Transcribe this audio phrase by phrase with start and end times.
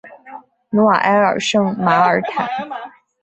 [0.71, 2.49] 努瓦埃尔圣马尔坦。